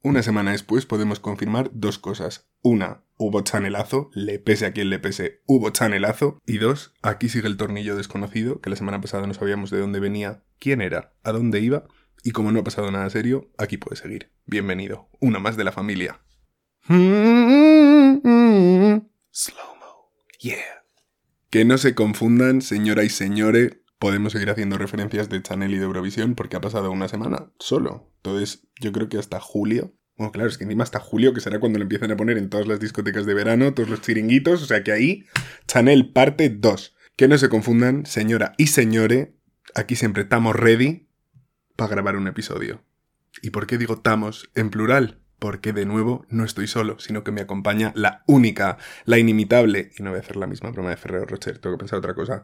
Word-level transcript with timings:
Una 0.00 0.22
semana 0.22 0.52
después 0.52 0.86
podemos 0.86 1.18
confirmar 1.18 1.70
dos 1.74 1.98
cosas. 1.98 2.48
Una, 2.62 3.02
hubo 3.16 3.40
chanelazo, 3.40 4.10
le 4.14 4.38
pese 4.38 4.66
a 4.66 4.72
quien 4.72 4.90
le 4.90 5.00
pese, 5.00 5.42
hubo 5.46 5.70
chanelazo. 5.70 6.38
Y 6.46 6.58
dos, 6.58 6.94
aquí 7.02 7.28
sigue 7.28 7.48
el 7.48 7.56
tornillo 7.56 7.96
desconocido, 7.96 8.60
que 8.60 8.70
la 8.70 8.76
semana 8.76 9.00
pasada 9.00 9.26
no 9.26 9.34
sabíamos 9.34 9.70
de 9.70 9.80
dónde 9.80 9.98
venía, 9.98 10.44
quién 10.60 10.82
era, 10.82 11.14
a 11.24 11.32
dónde 11.32 11.58
iba. 11.58 11.88
Y 12.22 12.30
como 12.30 12.52
no 12.52 12.60
ha 12.60 12.64
pasado 12.64 12.92
nada 12.92 13.10
serio, 13.10 13.50
aquí 13.58 13.76
puede 13.76 13.96
seguir. 13.96 14.30
Bienvenido, 14.46 15.08
una 15.18 15.40
más 15.40 15.56
de 15.56 15.64
la 15.64 15.72
familia. 15.72 16.20
Slow-mo. 16.86 17.72
Yeah. 20.38 20.84
Que 21.50 21.64
no 21.64 21.76
se 21.76 21.96
confundan, 21.96 22.62
señora 22.62 23.02
y 23.02 23.08
señores, 23.08 23.78
podemos 23.98 24.32
seguir 24.32 24.50
haciendo 24.50 24.78
referencias 24.78 25.28
de 25.28 25.42
Chanel 25.42 25.74
y 25.74 25.78
de 25.78 25.84
Eurovisión 25.84 26.36
porque 26.36 26.56
ha 26.56 26.60
pasado 26.60 26.92
una 26.92 27.08
semana 27.08 27.50
solo. 27.58 28.12
Entonces, 28.22 28.66
yo 28.80 28.92
creo 28.92 29.08
que 29.08 29.18
hasta 29.18 29.40
julio. 29.40 29.94
Bueno, 30.16 30.32
claro, 30.32 30.48
es 30.48 30.58
que 30.58 30.64
encima 30.64 30.82
hasta 30.82 30.98
julio, 30.98 31.32
que 31.32 31.40
será 31.40 31.60
cuando 31.60 31.78
le 31.78 31.84
empiezan 31.84 32.10
a 32.10 32.16
poner 32.16 32.38
en 32.38 32.50
todas 32.50 32.66
las 32.66 32.80
discotecas 32.80 33.24
de 33.24 33.34
verano, 33.34 33.72
todos 33.72 33.88
los 33.88 34.00
chiringuitos, 34.00 34.62
o 34.62 34.66
sea 34.66 34.82
que 34.82 34.92
ahí, 34.92 35.24
Chanel 35.66 36.12
parte 36.12 36.50
2. 36.50 36.96
Que 37.16 37.28
no 37.28 37.38
se 37.38 37.48
confundan, 37.48 38.04
señora 38.06 38.54
y 38.58 38.68
señore, 38.68 39.34
aquí 39.74 39.96
siempre 39.96 40.22
estamos 40.22 40.54
ready 40.54 41.08
para 41.76 41.90
grabar 41.90 42.16
un 42.16 42.26
episodio. 42.26 42.82
¿Y 43.42 43.50
por 43.50 43.66
qué 43.66 43.78
digo 43.78 43.94
estamos 43.94 44.50
en 44.54 44.70
plural? 44.70 45.20
Porque 45.38 45.72
de 45.72 45.86
nuevo 45.86 46.26
no 46.28 46.44
estoy 46.44 46.66
solo, 46.66 46.98
sino 46.98 47.22
que 47.22 47.30
me 47.30 47.40
acompaña 47.40 47.92
la 47.94 48.24
única, 48.26 48.78
la 49.04 49.18
inimitable, 49.18 49.92
y 49.96 50.02
no 50.02 50.10
voy 50.10 50.18
a 50.18 50.22
hacer 50.22 50.36
la 50.36 50.48
misma 50.48 50.70
broma 50.70 50.90
de 50.90 50.96
Ferrero 50.96 51.26
Rocher, 51.26 51.58
tengo 51.58 51.76
que 51.76 51.80
pensar 51.80 52.00
otra 52.00 52.14
cosa, 52.14 52.42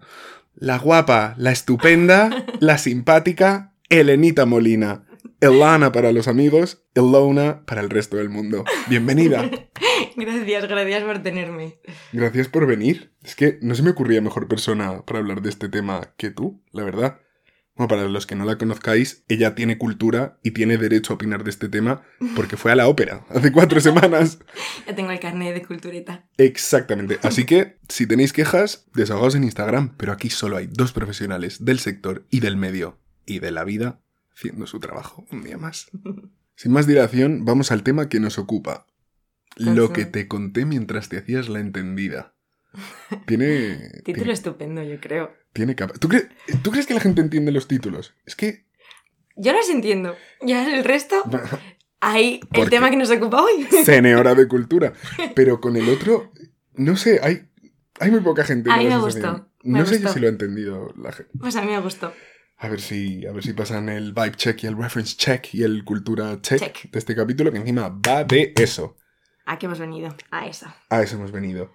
la 0.55 0.79
guapa, 0.79 1.35
la 1.37 1.51
estupenda, 1.51 2.47
la 2.61 2.79
simpática, 2.79 3.75
Elenita 3.89 4.47
Molina. 4.47 5.05
Elana 5.41 5.93
para 5.93 6.13
los 6.13 6.29
amigos, 6.29 6.85
Elona 6.95 7.65
para 7.67 7.81
el 7.81 7.91
resto 7.91 8.17
del 8.17 8.29
mundo. 8.29 8.65
Bienvenida. 8.89 9.51
Gracias, 10.17 10.69
gracias 10.69 11.03
por 11.03 11.23
tenerme. 11.23 11.79
Gracias 12.13 12.49
por 12.49 12.67
venir. 12.67 13.13
Es 13.23 13.35
que 13.35 13.59
no 13.63 13.75
se 13.75 13.83
me 13.83 13.91
ocurría 13.91 14.21
mejor 14.21 14.49
persona 14.49 15.05
para 15.05 15.19
hablar 15.19 15.43
de 15.43 15.51
este 15.51 15.69
tema 15.69 16.15
que 16.17 16.31
tú, 16.31 16.63
la 16.73 16.85
verdad. 16.85 17.21
Bueno, 17.77 17.89
para 17.89 18.05
los 18.05 18.27
que 18.27 18.37
no 18.37 18.45
la 18.45 18.57
conozcáis, 18.57 19.25
ella 19.29 19.57
tiene 19.57 19.79
cultura 19.79 20.39
y 20.45 20.53
tiene 20.53 20.79
derecho 20.79 21.13
a 21.13 21.17
opinar 21.17 21.43
de 21.43 21.51
este 21.51 21.69
tema 21.69 22.03
porque 22.37 22.57
fue 22.57 22.71
a 22.71 22.77
la 22.77 22.87
ópera 22.87 23.27
hace 23.31 23.51
cuatro 23.51 23.81
semanas. 23.81 24.39
Ya 24.87 24.95
tengo 24.95 25.11
el 25.11 25.19
carnet 25.19 25.55
de 25.55 25.67
cultureta. 25.67 26.29
Exactamente. 26.39 27.19
Así 27.23 27.45
que, 27.45 27.79
si 27.89 28.07
tenéis 28.07 28.33
quejas, 28.33 28.87
desahogaos 28.95 29.35
en 29.35 29.43
Instagram, 29.43 29.97
pero 29.97 30.13
aquí 30.13 30.31
solo 30.31 30.57
hay 30.57 30.69
dos 30.71 30.93
profesionales 30.93 31.65
del 31.65 31.81
sector 31.81 32.25
y 32.31 32.39
del 32.41 32.57
medio 32.57 33.01
y 33.27 33.41
de 33.41 33.51
la 33.51 33.65
vida 33.65 34.04
haciendo 34.37 34.67
su 34.67 34.81
trabajo 34.81 35.27
un 35.31 35.43
día 35.43 35.59
más. 35.59 35.89
Sin 36.57 36.73
más 36.73 36.87
dilación, 36.87 37.45
vamos 37.45 37.73
al 37.73 37.83
tema 37.83 38.09
que 38.09 38.21
nos 38.21 38.39
ocupa. 38.39 38.87
Lo 39.57 39.93
que 39.93 40.05
te 40.05 40.27
conté 40.29 40.65
mientras 40.65 41.09
te 41.09 41.17
hacías 41.19 41.49
la 41.49 41.61
entendida. 41.61 42.35
Tiene... 43.27 43.77
Título 44.05 44.15
tiene, 44.17 44.33
estupendo, 44.33 44.83
yo 44.83 45.01
creo. 45.01 45.33
tiene 45.53 45.75
capa. 45.75 45.95
¿Tú, 45.95 46.09
cre- 46.09 46.29
¿Tú 46.63 46.71
crees 46.71 46.87
que 46.87 46.95
la 46.95 47.01
gente 47.01 47.21
entiende 47.21 47.53
los 47.53 47.69
títulos? 47.69 48.15
Es 48.27 48.35
que... 48.37 48.65
Yo 49.37 49.53
los 49.53 49.69
entiendo. 49.69 50.15
Ya 50.43 50.77
el 50.77 50.85
resto, 50.85 51.17
ahí 52.01 52.41
el 52.53 52.71
tema 52.71 52.91
que 52.91 52.97
nos 52.97 53.11
ocupa 53.11 53.43
hoy. 53.43 53.65
Cene 53.85 54.15
hora 54.15 54.35
de 54.37 54.47
cultura. 54.47 54.93
Pero 55.35 55.61
con 55.61 55.77
el 55.77 55.89
otro, 55.89 56.33
no 56.75 56.97
sé, 56.97 57.19
hay, 57.23 57.49
hay 57.99 58.11
muy 58.13 58.21
poca 58.21 58.45
gente. 58.45 58.71
A 58.71 58.77
mí 58.77 58.87
me 58.87 58.97
gustó, 58.99 59.49
me 59.65 59.81
No 59.81 59.87
sé 59.87 59.97
gustó. 59.97 60.13
si 60.13 60.21
lo 60.21 60.27
ha 60.29 60.31
entendido 60.31 60.95
la 60.97 61.11
gente. 61.11 61.33
Pues 61.39 61.57
a 61.57 61.63
mí 61.63 61.69
me 61.73 61.81
gustó. 61.81 62.13
A 62.57 62.69
ver 62.69 62.81
si, 62.81 63.27
a 63.27 63.33
ver 63.33 63.43
si 63.43 63.53
pasan 63.53 63.89
el 63.89 64.13
vibe 64.13 64.33
check 64.37 64.63
y 64.63 64.67
el 64.67 64.77
reference 64.77 65.17
check 65.17 65.53
y 65.55 65.63
el 65.65 65.85
cultura 65.85 66.41
check, 66.41 66.59
Check. 66.61 66.91
de 66.91 66.99
este 66.99 67.15
capítulo, 67.15 67.51
que 67.53 67.59
encima 67.59 67.89
va 67.89 68.25
de 68.25 68.53
eso. 68.57 68.97
¿A 69.45 69.59
qué 69.59 69.67
hemos 69.67 69.79
venido? 69.79 70.15
A 70.31 70.47
eso. 70.47 70.67
A 70.89 71.03
eso 71.03 71.17
hemos 71.17 71.33
venido. 71.33 71.73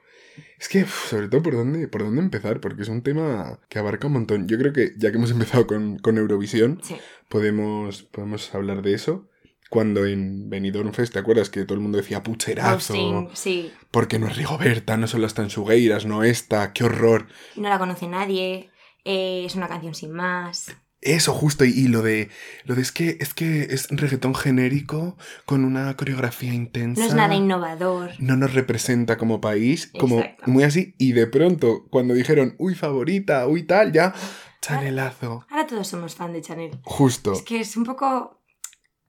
Es 0.58 0.69
que, 0.69 0.86
sobre 0.86 1.27
todo, 1.27 1.44
¿por 1.44 1.53
dónde, 1.53 1.88
¿por 1.89 2.02
dónde 2.03 2.21
empezar? 2.21 2.61
Porque 2.61 2.81
es 2.83 2.88
un 2.89 3.03
tema 3.03 3.59
que 3.70 3.77
abarca 3.77 4.08
un 4.08 4.14
montón. 4.14 4.48
Yo 4.48 4.58
creo 4.58 4.71
que, 4.73 4.93
ya 4.98 5.11
que 5.11 5.17
hemos 5.17 5.31
empezado 5.37 5.67
con, 5.67 5.99
con 5.99 6.17
Eurovisión, 6.17 6.80
Sí. 6.82 6.95
podemos, 7.27 8.03
podemos 8.03 8.53
hablar 8.55 8.82
de 8.82 8.93
eso. 8.93 9.27
Cuando 9.70 10.08
en 10.08 10.49
Benidorm 10.49 10.93
Fest, 10.93 11.14
¿te 11.14 11.20
acuerdas 11.20 11.52
que 11.52 11.64
todo 11.65 11.76
el 11.76 11.82
mundo 11.82 11.99
decía 11.99 12.23
pucherazo? 12.23 12.93
Hosting, 12.93 13.30
sí. 13.33 13.71
Porque 13.92 14.17
no 14.17 14.26
es 14.27 14.36
Rigoberta, 14.37 14.98
no 14.98 15.05
solo 15.05 15.27
está 15.27 15.43
en 15.43 15.52
Sugueiras, 15.52 16.08
no 16.08 16.23
esta, 16.23 16.73
qué 16.73 16.86
horror. 16.86 17.27
No 17.55 17.70
la 17.70 17.77
conoce 17.77 18.08
nadie. 18.08 18.71
Eh, 19.11 19.43
es 19.43 19.55
una 19.55 19.67
canción 19.67 19.95
sin 19.95 20.11
más. 20.11 20.71
Eso 21.02 21.33
justo, 21.33 21.65
y, 21.65 21.70
y 21.70 21.87
lo 21.87 22.03
de 22.03 22.30
lo 22.65 22.75
de 22.75 22.81
es 22.81 22.92
que 22.92 23.17
es 23.20 23.33
que 23.33 23.61
es 23.64 23.87
reggaetón 23.89 24.36
genérico 24.36 25.17
con 25.45 25.65
una 25.65 25.95
coreografía 25.95 26.53
intensa. 26.53 27.02
No 27.02 27.08
es 27.08 27.15
nada 27.15 27.33
innovador. 27.33 28.11
No 28.20 28.36
nos 28.36 28.53
representa 28.53 29.17
como 29.17 29.42
país, 29.42 29.92
como 29.97 30.23
muy 30.45 30.64
así. 30.64 30.93
Y 30.99 31.14
de 31.14 31.25
pronto, 31.25 31.87
cuando 31.89 32.14
dijeron, 32.14 32.55
uy, 32.59 32.75
favorita, 32.75 33.47
uy, 33.47 33.64
tal, 33.64 33.93
ya, 33.93 34.14
chanelazo. 34.61 35.43
Ahora 35.49 35.65
todos 35.65 35.87
somos 35.87 36.14
fan 36.14 36.33
de 36.33 36.41
Chanel. 36.41 36.80
Justo. 36.83 37.33
Es 37.33 37.41
que 37.41 37.61
es 37.61 37.77
un 37.77 37.86
poco 37.86 38.39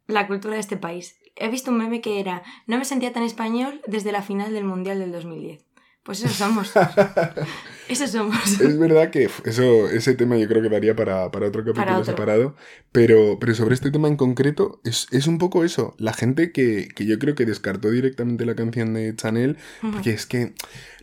la 0.07 0.27
cultura 0.27 0.55
de 0.55 0.61
este 0.61 0.79
país. 0.79 1.17
He 1.37 1.51
visto 1.51 1.73
un 1.73 1.79
meme 1.79 2.01
que 2.01 2.21
era, 2.21 2.43
no 2.67 2.79
me 2.79 2.87
sentía 2.87 3.13
tan 3.13 3.25
español 3.25 3.83
desde 3.87 4.13
la 4.13 4.23
final 4.23 4.55
del 4.55 4.65
Mundial 4.65 4.99
del 4.99 5.13
2010. 5.13 5.65
Pues 6.03 6.23
eso 6.23 6.33
somos. 6.33 6.73
eso 7.89 8.07
somos. 8.09 8.61
Es 8.61 8.79
verdad 8.79 9.11
que 9.11 9.29
eso, 9.45 9.91
ese 9.91 10.15
tema 10.15 10.39
yo 10.39 10.49
creo 10.49 10.63
que 10.63 10.71
daría 10.71 10.97
para, 10.97 11.31
para 11.31 11.47
otro 11.49 11.63
capítulo 11.63 11.75
Para 11.75 11.99
otro. 11.99 12.05
separado, 12.13 12.57
pero, 12.91 13.39
pero 13.39 13.55
sobre 13.55 13.75
este 13.75 13.91
tema 13.91 14.09
en 14.09 14.17
concreto 14.17 14.81
es, 14.85 15.07
es 15.11 15.27
un 15.27 15.39
poco 15.39 15.63
eso, 15.65 15.95
la 15.99 16.13
gente 16.15 16.53
que, 16.53 16.89
que 16.89 17.05
yo 17.05 17.19
creo 17.19 17.35
que 17.35 17.45
descartó 17.45 17.91
directamente 17.91 18.47
la 18.47 18.55
canción 18.55 18.95
de 18.95 19.15
Chanel, 19.15 19.59
porque 19.93 20.11
es 20.13 20.27
que 20.27 20.55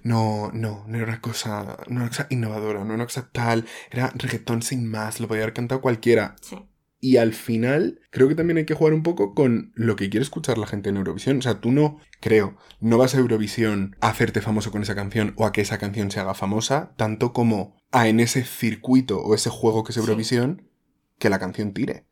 no, 0.03 0.52
no, 0.53 0.84
no 0.88 0.97
era 0.97 1.06
una 1.06 1.22
cosa, 1.22 1.64
no 1.88 1.96
era 1.97 2.02
una 2.02 2.09
cosa 2.09 2.28
innovadora, 2.31 2.79
no 2.79 2.85
era 2.85 2.96
una 2.96 3.06
cosa 3.06 3.29
tal, 3.31 3.66
era 3.91 4.12
reggaetón 4.16 4.62
sin 4.64 4.90
más, 4.90 5.19
lo 5.19 5.28
podía 5.28 5.44
haber 5.44 5.53
cantado 5.53 5.79
cualquiera. 5.81 6.35
Sí. 6.41 6.58
Y 7.07 7.16
al 7.16 7.31
final, 7.31 8.01
creo 8.12 8.28
que 8.28 8.35
también 8.35 8.57
hay 8.57 8.66
que 8.66 8.73
jugar 8.73 8.94
un 8.94 9.01
poco 9.01 9.34
con 9.34 9.72
lo 9.75 9.95
que 9.95 10.09
quiere 10.09 10.25
escuchar 10.25 10.57
la 10.57 10.68
gente 10.68 10.90
en 10.90 10.97
Eurovisión. 10.97 11.38
O 11.38 11.41
sea, 11.41 11.62
tú 11.62 11.72
no, 11.72 12.01
creo, 12.19 12.57
no 12.81 12.97
vas 12.97 13.16
a 13.16 13.19
Eurovisión 13.19 13.95
a 14.01 14.09
hacerte 14.09 14.41
famoso 14.41 14.72
con 14.72 14.81
esa 14.81 14.94
canción 14.94 15.34
o 15.38 15.46
a 15.46 15.53
que 15.53 15.62
esa 15.62 15.78
canción 15.78 16.12
se 16.12 16.19
haga 16.19 16.34
famosa, 16.34 16.94
tanto 16.97 17.31
como 17.31 17.78
a 17.94 18.09
en 18.09 18.19
ese 18.19 18.44
circuito 18.44 19.22
o 19.22 19.35
ese 19.35 19.50
juego 19.50 19.85
que 19.85 19.94
es 19.94 19.96
Sí. 19.96 20.01
Eurovisión, 20.01 20.69
que 21.17 21.29
la 21.29 21.40
canción 21.40 21.72
tire. 21.72 22.07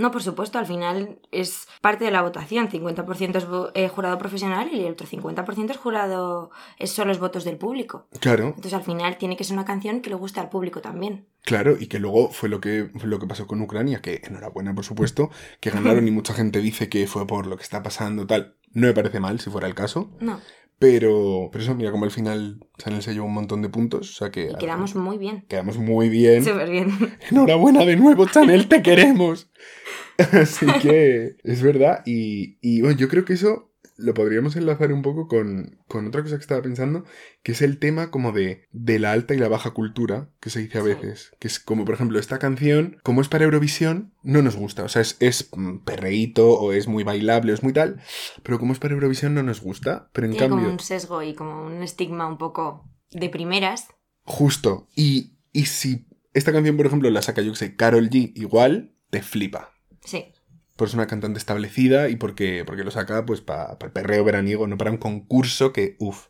No, 0.00 0.10
por 0.10 0.22
supuesto, 0.22 0.58
al 0.58 0.64
final 0.64 1.18
es 1.30 1.68
parte 1.82 2.06
de 2.06 2.10
la 2.10 2.22
votación. 2.22 2.70
50% 2.70 3.36
es 3.36 3.46
eh, 3.74 3.88
jurado 3.88 4.16
profesional 4.16 4.70
y 4.72 4.86
el 4.86 4.92
otro 4.92 5.06
50% 5.06 5.70
es 5.70 5.76
jurado, 5.76 6.50
es 6.78 6.90
son 6.90 7.08
los 7.08 7.18
votos 7.18 7.44
del 7.44 7.58
público. 7.58 8.06
Claro, 8.18 8.46
Entonces 8.46 8.72
al 8.72 8.82
final 8.82 9.18
tiene 9.18 9.36
que 9.36 9.44
ser 9.44 9.52
una 9.52 9.66
canción 9.66 10.00
que 10.00 10.08
le 10.08 10.16
guste 10.16 10.40
al 10.40 10.48
público 10.48 10.80
también. 10.80 11.26
claro, 11.42 11.76
y 11.78 11.86
que 11.86 11.98
luego 11.98 12.30
fue 12.30 12.48
lo 12.48 12.62
que, 12.62 12.90
fue 12.96 13.10
lo 13.10 13.18
que 13.18 13.26
pasó 13.26 13.46
con 13.46 13.60
Ucrania, 13.60 14.00
que 14.00 14.22
enhorabuena, 14.24 14.74
por 14.74 14.86
supuesto, 14.86 15.28
que 15.60 15.68
ganaron 15.68 16.08
y 16.08 16.10
mucha 16.10 16.32
gente 16.32 16.60
dice 16.60 16.88
que 16.88 17.06
fue 17.06 17.26
por 17.26 17.46
lo 17.46 17.58
que 17.58 17.62
está 17.62 17.82
pasando, 17.82 18.26
tal. 18.26 18.56
No 18.72 18.86
me 18.86 18.94
parece 18.94 19.20
mal 19.20 19.38
si 19.38 19.50
fuera 19.50 19.66
el 19.66 19.74
caso, 19.74 20.10
No, 20.20 20.40
pero, 20.80 21.50
pero 21.52 21.62
eso, 21.62 21.74
mira, 21.74 21.90
como 21.90 22.06
al 22.06 22.10
final 22.10 22.58
Chanel 22.78 23.02
se 23.02 23.12
llevó 23.12 23.26
un 23.26 23.34
montón 23.34 23.60
de 23.60 23.68
puntos, 23.68 24.12
o 24.12 24.14
sea 24.14 24.30
que... 24.30 24.50
y 24.50 24.54
quedamos 24.54 24.94
muy 24.94 25.18
bien. 25.18 25.44
Quedamos 25.46 25.76
muy 25.76 26.08
bien. 26.08 26.42
Súper 26.42 26.70
bien. 26.70 26.90
Enhorabuena 27.30 27.84
de 27.84 27.96
nuevo, 27.96 28.24
Chanel, 28.24 28.66
te 28.66 28.82
queremos. 28.82 29.50
Así 30.32 30.64
que 30.80 31.36
es 31.44 31.60
verdad. 31.60 32.00
Y, 32.06 32.56
y, 32.62 32.80
bueno, 32.80 32.96
yo 32.96 33.08
creo 33.08 33.26
que 33.26 33.34
eso 33.34 33.69
lo 34.00 34.14
podríamos 34.14 34.56
enlazar 34.56 34.92
un 34.92 35.02
poco 35.02 35.28
con, 35.28 35.78
con 35.88 36.06
otra 36.06 36.22
cosa 36.22 36.36
que 36.36 36.42
estaba 36.42 36.62
pensando, 36.62 37.04
que 37.42 37.52
es 37.52 37.62
el 37.62 37.78
tema 37.78 38.10
como 38.10 38.32
de, 38.32 38.66
de 38.72 38.98
la 38.98 39.12
alta 39.12 39.34
y 39.34 39.38
la 39.38 39.48
baja 39.48 39.70
cultura, 39.70 40.30
que 40.40 40.50
se 40.50 40.60
dice 40.60 40.78
a 40.78 40.82
veces. 40.82 41.32
Que 41.38 41.48
es 41.48 41.60
como, 41.60 41.84
por 41.84 41.94
ejemplo, 41.94 42.18
esta 42.18 42.38
canción, 42.38 42.98
como 43.02 43.20
es 43.20 43.28
para 43.28 43.44
Eurovisión, 43.44 44.12
no 44.22 44.42
nos 44.42 44.56
gusta. 44.56 44.84
O 44.84 44.88
sea, 44.88 45.02
es, 45.02 45.16
es 45.20 45.50
mm, 45.54 45.78
perreíto 45.78 46.52
o 46.52 46.72
es 46.72 46.88
muy 46.88 47.04
bailable 47.04 47.52
o 47.52 47.54
es 47.54 47.62
muy 47.62 47.72
tal, 47.72 48.00
pero 48.42 48.58
como 48.58 48.72
es 48.72 48.78
para 48.78 48.94
Eurovisión 48.94 49.34
no 49.34 49.42
nos 49.42 49.60
gusta. 49.60 50.10
Pero 50.12 50.26
en 50.26 50.32
Tiene 50.32 50.48
cambio... 50.48 50.64
como 50.64 50.72
un 50.72 50.80
sesgo 50.80 51.22
y 51.22 51.34
como 51.34 51.66
un 51.66 51.82
estigma 51.82 52.26
un 52.26 52.38
poco 52.38 52.84
de 53.10 53.28
primeras. 53.28 53.88
Justo. 54.24 54.88
Y, 54.94 55.38
y 55.52 55.66
si 55.66 56.06
esta 56.34 56.52
canción, 56.52 56.76
por 56.76 56.86
ejemplo, 56.86 57.10
la 57.10 57.22
saca, 57.22 57.42
yo 57.42 57.52
que 57.52 57.58
sé, 57.58 57.76
Carol 57.76 58.08
G, 58.10 58.32
igual, 58.34 58.92
te 59.10 59.22
flipa. 59.22 59.72
Sí. 60.04 60.32
Por 60.80 60.88
es 60.88 60.94
una 60.94 61.06
cantante 61.06 61.38
establecida 61.38 62.08
y 62.08 62.16
porque, 62.16 62.64
porque 62.64 62.84
lo 62.84 62.90
saca 62.90 63.26
pues 63.26 63.42
para 63.42 63.76
el 63.78 63.92
perreo 63.92 64.24
veraniego, 64.24 64.66
no 64.66 64.78
para 64.78 64.90
un 64.90 64.96
concurso 64.96 65.74
que, 65.74 65.94
uff. 65.98 66.28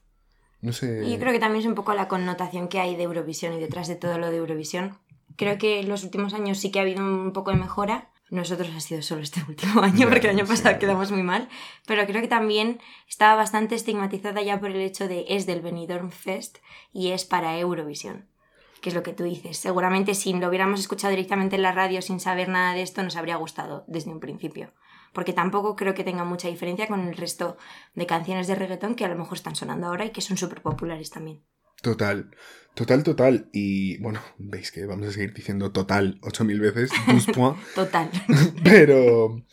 No 0.61 0.73
sé. 0.73 1.09
Yo 1.09 1.21
creo 1.21 1.33
que 1.33 1.39
también 1.39 1.61
es 1.61 1.69
un 1.69 1.77
poco 1.77 1.95
la 1.95 2.09
connotación 2.09 2.67
que 2.67 2.81
hay 2.81 2.97
de 2.97 3.05
Eurovisión 3.05 3.53
y 3.53 3.61
detrás 3.61 3.87
de 3.87 3.95
todo 3.95 4.19
lo 4.19 4.29
de 4.29 4.39
Eurovisión. 4.39 4.99
Creo 5.37 5.57
que 5.57 5.79
en 5.79 5.89
los 5.89 6.03
últimos 6.03 6.35
años 6.35 6.59
sí 6.59 6.73
que 6.73 6.81
ha 6.81 6.83
habido 6.83 7.01
un 7.01 7.33
poco 7.33 7.53
de 7.53 7.59
mejora. 7.59 8.11
Nosotros 8.29 8.69
ha 8.77 8.81
sido 8.81 9.03
solo 9.03 9.23
este 9.23 9.41
último 9.49 9.83
año, 9.83 10.09
porque 10.09 10.29
el 10.29 10.37
año 10.37 10.47
pasado 10.47 10.81
quedamos 10.81 11.13
muy 11.13 11.23
mal. 11.23 11.49
Pero 11.87 12.05
creo 12.07 12.21
que 12.21 12.27
también 12.27 12.81
estaba 13.09 13.37
bastante 13.37 13.77
estigmatizada 13.77 14.43
ya 14.43 14.59
por 14.59 14.73
el 14.73 14.81
hecho 14.81 15.07
de 15.07 15.27
es 15.29 15.47
del 15.47 15.61
Benidorm 15.61 16.11
Fest 16.11 16.59
y 16.93 17.13
es 17.13 17.25
para 17.25 17.57
Eurovisión. 17.57 18.27
Que 18.81 18.89
es 18.91 18.95
lo 18.95 19.03
que 19.03 19.13
tú 19.13 19.25
dices. 19.25 19.59
Seguramente 19.59 20.15
si 20.15 20.33
lo 20.33 20.49
hubiéramos 20.49 20.81
escuchado 20.81 21.11
directamente 21.11 21.57
en 21.57 21.63
la 21.63 21.73
radio 21.73 22.01
sin 22.03 22.19
saber 22.21 22.49
nada 22.49 22.75
de 22.75 22.83
esto, 22.83 23.03
nos 23.03 23.17
habría 23.17 23.37
gustado 23.37 23.85
desde 23.89 24.11
un 24.11 24.21
principio. 24.21 24.73
porque 25.13 25.33
tampoco 25.33 25.75
creo 25.77 25.95
que 25.95 26.05
tenga 26.05 26.25
mucha 26.25 26.49
diferencia 26.49 26.87
con 26.87 27.01
el 27.09 27.17
resto 27.17 27.57
de 27.95 28.07
canciones 28.07 28.47
de 28.47 28.55
reggaetón 28.55 28.95
que 28.95 29.05
a 29.05 29.09
lo 29.09 29.17
mejor 29.17 29.37
están 29.37 29.57
sonando 29.57 29.89
ahora 29.89 30.05
y 30.05 30.11
que 30.11 30.21
son 30.21 30.37
súper 30.37 30.63
populares 30.63 31.11
también. 31.11 31.43
Total, 31.83 32.31
total, 32.75 33.03
total. 33.03 33.49
Y 33.53 33.99
bueno, 34.03 34.21
veis 34.39 34.71
que 34.71 34.85
vamos 34.87 35.09
a 35.09 35.13
seguir 35.13 35.33
diciendo 35.33 35.73
total 35.73 36.19
8000 36.23 36.61
veces. 36.61 36.91
Total. 37.75 38.11
Pero, 38.65 39.45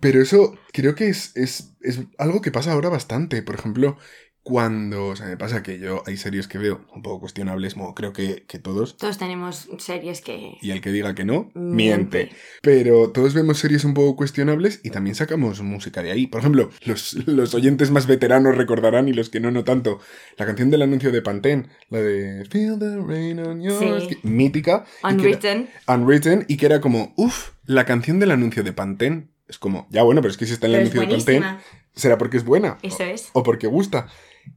pero 0.00 0.20
eso 0.20 0.54
creo 0.72 0.94
que 0.94 1.08
es, 1.08 1.34
es, 1.36 1.76
es 1.80 2.00
algo 2.18 2.40
que 2.42 2.50
pasa 2.50 2.72
ahora 2.72 2.88
bastante. 2.90 3.42
Por 3.42 3.54
ejemplo, 3.54 3.96
cuando, 4.44 5.06
o 5.08 5.16
sea, 5.16 5.26
me 5.26 5.38
pasa 5.38 5.62
que 5.62 5.78
yo 5.78 6.02
hay 6.06 6.18
series 6.18 6.46
que 6.46 6.58
veo 6.58 6.84
un 6.94 7.00
poco 7.02 7.20
cuestionables, 7.20 7.72
como 7.74 7.94
creo 7.94 8.12
que, 8.12 8.44
que 8.46 8.58
todos, 8.58 8.96
Todos 8.98 9.16
tenemos 9.16 9.68
series 9.78 10.20
que... 10.20 10.58
y 10.60 10.70
el 10.70 10.82
que 10.82 10.92
diga 10.92 11.14
que 11.14 11.24
no, 11.24 11.50
Miente. 11.54 12.18
miente. 12.24 12.36
Pero 12.60 13.10
todos 13.10 13.32
vemos 13.32 13.58
series 13.58 13.84
un 13.84 13.94
poco 13.94 14.16
cuestionables 14.16 14.80
y 14.84 14.90
también 14.90 15.16
sacamos 15.16 15.62
música 15.62 16.02
de 16.02 16.12
ahí. 16.12 16.26
Por 16.26 16.40
ejemplo, 16.40 16.68
los, 16.84 17.14
los 17.26 17.54
oyentes 17.54 17.90
más 17.90 18.06
veteranos 18.06 18.54
recordarán 18.56 19.08
y 19.08 19.14
los 19.14 19.30
que 19.30 19.40
no, 19.40 19.50
no 19.50 19.64
tanto. 19.64 19.98
La 20.36 20.44
canción 20.44 20.70
del 20.70 20.82
anuncio 20.82 21.10
de 21.10 21.22
Pantene, 21.22 21.70
la 21.88 22.00
de 22.00 22.44
Feel 22.44 22.78
the 22.78 22.98
rain 23.00 23.38
on 23.40 23.62
your 23.62 23.78
Sí. 23.78 24.04
skin", 24.14 24.18
mítica. 24.36 24.84
y 24.84 25.00
que 25.00 25.08
era- 25.08 25.14
Unwritten. 25.16 25.70
Unwritten, 25.88 26.44
y 26.48 26.58
que 26.58 26.66
era 26.66 26.82
como, 26.82 27.14
uff, 27.16 27.52
la 27.64 27.86
canción 27.86 28.20
del 28.20 28.30
anuncio 28.30 28.62
de 28.62 28.74
Pantene. 28.74 29.28
Es 29.48 29.58
como, 29.58 29.86
ya 29.90 30.02
bueno, 30.02 30.20
pero 30.20 30.32
es 30.32 30.36
que 30.36 30.44
si 30.46 30.52
está 30.52 30.66
en 30.66 30.74
el 30.74 30.88
Pero 30.90 31.00
anuncio 31.02 31.16
de 31.18 31.38
Pantene, 31.40 31.58
será 31.94 32.18
porque 32.18 32.36
es 32.36 32.44
buena. 32.44 32.76
Eso 32.82 33.04
es. 33.04 33.30
O 33.32 33.42
porque 33.42 33.66
gusta. 33.66 34.06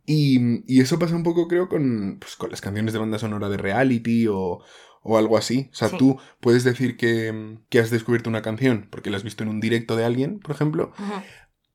Y, 0.05 0.63
y 0.73 0.81
eso 0.81 0.99
pasa 0.99 1.15
un 1.15 1.23
poco, 1.23 1.47
creo, 1.47 1.69
con, 1.69 2.17
pues, 2.19 2.35
con 2.35 2.49
las 2.51 2.61
canciones 2.61 2.93
de 2.93 2.99
banda 2.99 3.19
sonora 3.19 3.49
de 3.49 3.57
reality 3.57 4.27
o, 4.27 4.61
o 5.03 5.17
algo 5.17 5.37
así. 5.37 5.69
O 5.71 5.75
sea, 5.75 5.89
Sí. 5.89 5.97
tú 5.97 6.19
puedes 6.39 6.63
decir 6.63 6.97
que, 6.97 7.57
que 7.69 7.79
has 7.79 7.89
descubierto 7.89 8.29
una 8.29 8.41
canción 8.41 8.87
porque 8.89 9.09
la 9.09 9.17
has 9.17 9.23
visto 9.23 9.43
en 9.43 9.49
un 9.49 9.59
directo 9.59 9.95
de 9.95 10.05
alguien, 10.05 10.39
por 10.39 10.51
ejemplo. 10.55 10.93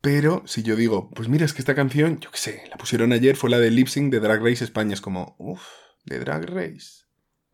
Pero 0.00 0.42
si 0.46 0.62
yo 0.62 0.74
digo, 0.76 1.10
pues 1.10 1.28
mira, 1.28 1.44
es 1.44 1.52
que 1.52 1.62
esta 1.62 1.74
canción, 1.76 2.18
yo 2.20 2.30
qué 2.32 2.38
sé, 2.38 2.62
la 2.70 2.76
pusieron 2.76 3.12
ayer, 3.12 3.36
fue 3.36 3.50
la 3.50 3.58
de 3.58 3.70
Lip 3.70 3.86
Sync 3.88 4.10
de 4.12 4.18
Drag 4.20 4.42
Race 4.42 4.64
España. 4.64 4.94
Es 4.94 5.00
como, 5.00 5.36
uff, 5.38 5.62
de 6.04 6.18
Drag 6.18 6.44
Race. 6.50 7.04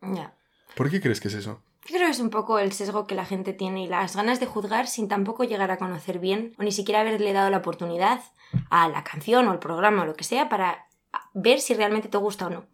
Ya. 0.01 0.35
¿Por 0.75 0.89
qué 0.89 0.99
crees 0.99 1.19
que 1.21 1.27
es 1.27 1.35
eso? 1.35 1.61
Creo 1.89 2.05
que 2.05 2.11
es 2.11 2.19
un 2.19 2.29
poco 2.29 2.59
el 2.59 2.71
sesgo 2.71 3.07
que 3.07 3.15
la 3.15 3.25
gente 3.25 3.51
tiene 3.53 3.83
y 3.83 3.87
las 3.87 4.15
ganas 4.15 4.39
de 4.39 4.45
juzgar 4.45 4.87
sin 4.87 5.07
tampoco 5.07 5.43
llegar 5.43 5.71
a 5.71 5.77
conocer 5.77 6.19
bien 6.19 6.53
o 6.59 6.63
ni 6.63 6.71
siquiera 6.71 7.01
haberle 7.01 7.33
dado 7.33 7.49
la 7.49 7.57
oportunidad 7.57 8.21
a 8.69 8.87
la 8.89 9.03
canción 9.03 9.47
o 9.47 9.53
el 9.53 9.59
programa 9.59 10.03
o 10.03 10.05
lo 10.05 10.13
que 10.15 10.23
sea 10.23 10.49
para 10.49 10.85
ver 11.33 11.59
si 11.59 11.73
realmente 11.73 12.07
te 12.07 12.17
gusta 12.17 12.47
o 12.47 12.49
no. 12.51 12.65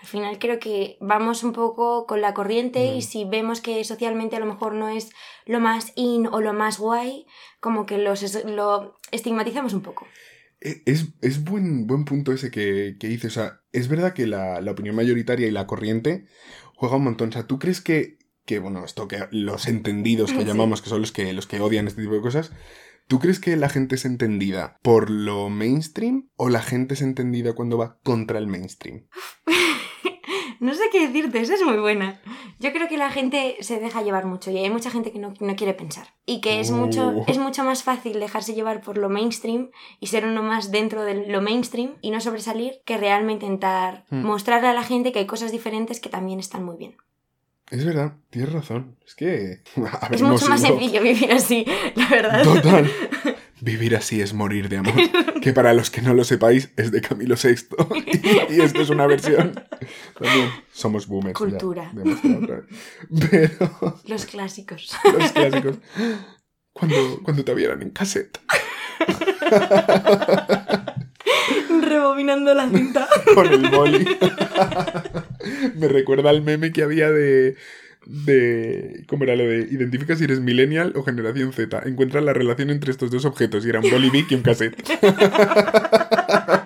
Al 0.00 0.06
final 0.06 0.38
creo 0.38 0.58
que 0.60 0.96
vamos 1.00 1.42
un 1.44 1.52
poco 1.52 2.06
con 2.06 2.20
la 2.22 2.32
corriente 2.32 2.92
Mm. 2.92 2.96
y 2.96 3.02
si 3.02 3.24
vemos 3.24 3.60
que 3.60 3.82
socialmente 3.84 4.36
a 4.36 4.40
lo 4.40 4.46
mejor 4.46 4.72
no 4.74 4.88
es 4.88 5.10
lo 5.46 5.60
más 5.60 5.92
in 5.96 6.26
o 6.28 6.40
lo 6.40 6.52
más 6.54 6.78
guay, 6.78 7.26
como 7.60 7.84
que 7.86 7.98
lo, 7.98 8.12
ses- 8.12 8.44
lo 8.44 8.96
estigmatizamos 9.10 9.74
un 9.74 9.82
poco. 9.82 10.06
E- 10.60 10.82
Es, 10.86 11.08
es 11.20 11.44
buen, 11.44 11.86
buen 11.86 12.04
punto 12.04 12.32
ese 12.32 12.50
que, 12.50 12.96
que 13.00 13.08
dices. 13.08 13.36
O 13.36 13.40
sea, 13.40 13.60
es 13.72 13.88
verdad 13.88 14.14
que 14.14 14.26
la, 14.26 14.60
la 14.60 14.70
opinión 14.70 14.94
mayoritaria 14.96 15.46
y 15.46 15.50
la 15.50 15.66
corriente 15.66 16.26
juega 16.76 16.96
un 16.96 17.04
montón. 17.04 17.28
O 17.28 17.32
sea, 17.32 17.46
¿tú 17.46 17.58
crees 17.58 17.80
que, 17.82 18.18
que 18.50 18.58
bueno, 18.58 18.84
esto 18.84 19.06
que 19.06 19.28
los 19.30 19.66
entendidos 19.68 20.32
que 20.32 20.38
Sí. 20.42 20.44
llamamos, 20.44 20.82
que 20.82 20.88
son 20.90 21.00
los 21.00 21.12
que, 21.12 21.32
los 21.32 21.46
que 21.46 21.60
odian 21.60 21.86
este 21.86 22.02
tipo 22.02 22.14
de 22.14 22.20
cosas, 22.20 22.50
¿tú 23.06 23.18
crees 23.20 23.38
que 23.38 23.56
la 23.56 23.68
gente 23.68 23.94
es 23.94 24.04
entendida 24.04 24.78
por 24.82 25.08
lo 25.08 25.48
mainstream 25.50 26.28
o 26.36 26.48
la 26.48 26.60
gente 26.62 26.94
es 26.94 27.02
entendida 27.02 27.52
cuando 27.54 27.78
va 27.78 27.98
contra 28.02 28.38
el 28.38 28.46
mainstream? 28.48 29.06
No 30.60 30.74
sé 30.74 30.82
qué 30.92 31.06
decirte, 31.08 31.40
esa 31.40 31.54
es 31.54 31.62
muy 31.64 31.78
buena. 31.78 32.20
Yo 32.58 32.70
creo 32.74 32.86
que 32.86 32.98
la 32.98 33.10
gente 33.10 33.56
se 33.60 33.80
deja 33.80 34.02
llevar 34.02 34.26
mucho 34.26 34.50
y 34.50 34.58
hay 34.58 34.68
mucha 34.68 34.90
gente 34.90 35.10
que 35.10 35.18
no, 35.18 35.32
no 35.40 35.56
quiere 35.56 35.72
pensar. 35.72 36.08
Y 36.26 36.42
que 36.42 36.60
es 36.60 36.70
mucho, 36.70 37.14
Oh. 37.16 37.24
es 37.28 37.38
mucho 37.38 37.64
más 37.64 37.82
fácil 37.82 38.20
dejarse 38.20 38.52
llevar 38.52 38.82
por 38.82 38.98
lo 38.98 39.08
mainstream 39.08 39.70
y 40.00 40.08
ser 40.08 40.26
uno 40.26 40.42
más 40.42 40.70
dentro 40.70 41.02
de 41.04 41.26
lo 41.28 41.40
mainstream 41.40 41.92
y 42.02 42.10
no 42.10 42.20
sobresalir 42.20 42.82
que 42.84 42.98
realmente 42.98 43.46
intentar 43.46 44.04
Hmm. 44.10 44.22
mostrarle 44.22 44.68
a 44.68 44.74
la 44.74 44.82
gente 44.84 45.12
que 45.12 45.20
hay 45.20 45.26
cosas 45.26 45.50
diferentes 45.50 45.98
que 45.98 46.10
también 46.10 46.38
están 46.38 46.62
muy 46.62 46.76
bien. 46.76 46.94
Es 47.70 47.84
verdad, 47.84 48.14
tienes 48.30 48.52
razón. 48.52 48.96
Es 49.06 49.14
que... 49.14 49.62
es 50.10 50.22
mucho 50.22 50.48
más 50.48 50.60
sencillo 50.60 51.02
vivir 51.02 51.30
así, 51.32 51.64
la 51.94 52.08
verdad. 52.08 52.42
Total. 52.44 52.90
Vivir 53.62 53.94
así 53.94 54.22
es 54.22 54.32
morir 54.32 54.70
de 54.70 54.78
amor. 54.78 54.94
Que 55.42 55.52
para 55.52 55.74
los 55.74 55.90
que 55.90 56.00
no 56.00 56.14
lo 56.14 56.24
sepáis, 56.24 56.70
es 56.78 56.90
de 56.92 57.02
Camilo 57.02 57.34
VI. 57.36 57.66
Y, 58.50 58.54
y 58.56 58.60
esto 58.62 58.80
es 58.80 58.88
una 58.88 59.06
versión. 59.06 59.52
También 60.18 60.48
somos 60.72 61.06
boomers. 61.06 61.34
ya, 61.38 61.44
Cultura. 61.46 61.92
otra 61.92 62.56
vez. 62.56 62.64
Pero 63.30 64.00
Los 64.06 64.24
clásicos. 64.24 64.90
los 65.04 65.32
clásicos. 65.32 65.76
Cuando, 66.72 67.20
cuando 67.22 67.44
te 67.44 67.54
vieran 67.54 67.82
en 67.82 67.90
cassette. 67.90 68.40
Rebobinando 71.82 72.54
la 72.54 72.66
cinta. 72.70 73.08
Con 73.34 73.46
el 73.46 73.68
boli. 73.70 74.18
Me 75.76 75.88
recuerda 75.88 76.30
al 76.30 76.42
meme 76.42 76.72
que 76.72 76.82
había 76.82 77.10
de. 77.10 77.56
De. 78.06 79.04
¿Cómo 79.06 79.24
era 79.24 79.36
lo 79.36 79.44
de? 79.44 79.68
Identifica 79.70 80.16
si 80.16 80.24
eres 80.24 80.40
millennial 80.40 80.92
o 80.96 81.02
generación 81.02 81.52
Z. 81.52 81.82
Encuentra 81.86 82.20
la 82.20 82.32
relación 82.32 82.70
entre 82.70 82.90
estos 82.90 83.10
dos 83.10 83.24
objetos. 83.24 83.64
Y 83.64 83.68
era 83.68 83.80
un 83.80 83.90
boli 83.90 84.10
Bic 84.10 84.30
y 84.30 84.34
un 84.36 84.42
cassette. 84.42 84.76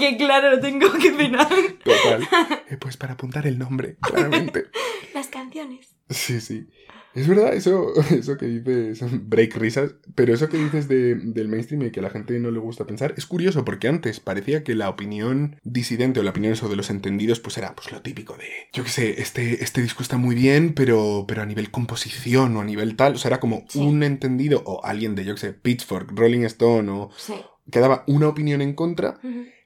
que 0.00 0.16
claro, 0.16 0.50
lo 0.50 0.58
tengo 0.60 0.90
que 1.00 1.12
penar. 1.12 1.48
Total. 1.84 2.26
Eh, 2.68 2.76
pues 2.78 2.96
para 2.96 3.12
apuntar 3.12 3.46
el 3.46 3.58
nombre, 3.58 3.96
claramente. 4.00 4.64
Las 5.14 5.28
canciones. 5.28 5.94
Sí, 6.08 6.40
sí. 6.40 6.66
Es 7.12 7.26
verdad, 7.26 7.54
eso, 7.54 7.92
eso 8.12 8.36
que 8.36 8.46
dices, 8.46 9.00
break 9.28 9.56
risas, 9.56 9.96
pero 10.14 10.32
eso 10.32 10.48
que 10.48 10.58
dices 10.58 10.86
de- 10.86 11.16
del 11.16 11.48
mainstream 11.48 11.82
y 11.82 11.90
que 11.90 11.98
a 11.98 12.04
la 12.04 12.10
gente 12.10 12.38
no 12.38 12.52
le 12.52 12.60
gusta 12.60 12.84
pensar, 12.86 13.14
es 13.16 13.26
curioso 13.26 13.64
porque 13.64 13.88
antes 13.88 14.20
parecía 14.20 14.62
que 14.62 14.76
la 14.76 14.88
opinión 14.88 15.56
disidente 15.64 16.20
o 16.20 16.22
la 16.22 16.30
opinión 16.30 16.52
eso 16.52 16.68
de 16.68 16.76
los 16.76 16.88
entendidos 16.88 17.40
pues 17.40 17.58
era 17.58 17.74
pues 17.74 17.90
lo 17.90 18.00
típico 18.00 18.36
de, 18.36 18.46
yo 18.72 18.84
qué 18.84 18.90
sé, 18.90 19.20
este, 19.20 19.64
este 19.64 19.82
disco 19.82 20.04
está 20.04 20.18
muy 20.18 20.36
bien, 20.36 20.72
pero, 20.72 21.24
pero 21.26 21.42
a 21.42 21.46
nivel 21.46 21.72
composición 21.72 22.56
o 22.56 22.60
a 22.60 22.64
nivel 22.64 22.94
tal, 22.94 23.14
o 23.16 23.18
sea, 23.18 23.30
era 23.30 23.40
como 23.40 23.64
Sí. 23.68 23.80
un 23.80 24.04
entendido 24.04 24.62
o 24.64 24.84
alguien 24.84 25.16
de, 25.16 25.24
yo 25.24 25.34
qué 25.34 25.40
sé, 25.40 25.52
Pitchfork, 25.52 26.12
Rolling 26.14 26.42
Stone 26.44 26.88
o 26.92 27.10
Sí. 27.16 27.34
que 27.72 27.80
daba 27.80 28.04
una 28.06 28.28
opinión 28.28 28.62
en 28.62 28.74
contra. 28.74 29.18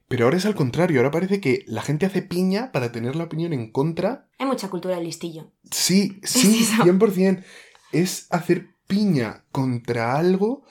Pero 0.08 0.24
ahora 0.24 0.36
es 0.36 0.46
al 0.46 0.54
contrario, 0.54 0.98
ahora 0.98 1.10
parece 1.10 1.40
que 1.40 1.64
la 1.66 1.82
gente 1.82 2.06
hace 2.06 2.22
piña 2.22 2.72
para 2.72 2.92
tener 2.92 3.16
la 3.16 3.24
opinión 3.24 3.52
en 3.52 3.70
contra 3.70 4.28
Hay 4.38 4.46
mucha 4.46 4.68
cultura 4.68 4.96
del 4.96 5.04
listillo. 5.04 5.50
Sí, 5.70 6.20
sí, 6.24 6.60
eso. 6.62 6.82
100%. 6.84 7.44
Es 7.92 8.26
hacer 8.30 8.68
piña 8.86 9.44
contra 9.50 10.16
algo, 10.16 10.64